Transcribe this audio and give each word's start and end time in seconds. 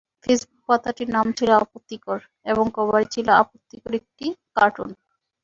Facebook 0.23 0.61
পাতাটির 0.69 1.09
নাম 1.15 1.27
ছিল 1.37 1.49
আপত্তিকর 1.61 2.19
এবং 2.45 2.65
কভারে 2.75 3.07
ছিল 3.13 3.27
আপত্তিকর 3.41 3.91
একটি 3.99 4.25
কার্টুন। 4.55 4.89